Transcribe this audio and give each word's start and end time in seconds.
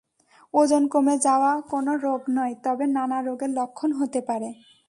ওজন 0.53 0.83
কমে 0.87 1.15
যাওয়া 1.17 1.51
কোনো 1.69 1.91
রোগ 1.97 2.21
নয়, 2.29 2.53
তবে 2.63 2.85
নানা 2.87 3.17
রোগের 3.21 3.49
লক্ষণ 3.49 3.89
হতে 3.91 4.19
পারে। 4.21 4.49